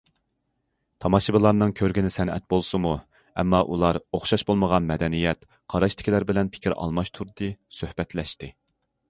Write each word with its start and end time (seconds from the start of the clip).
تاماشىبىنلارنىڭ 1.03 1.73
كۆرگىنى 1.79 2.09
سەنئەت 2.15 2.47
بولسىمۇ، 2.53 2.93
ئەمما 3.43 3.59
ئۇلار 3.75 4.01
ئوخشاش 4.19 4.45
بولمىغان 4.49 4.89
مەدەنىيەت، 4.93 5.47
قاراشتىكىلەر 5.75 6.27
بىلەن 6.33 6.51
پىكىر 6.57 6.79
ئالماشتۇردى، 6.81 7.53
سۆھبەتلەشتى. 7.83 8.53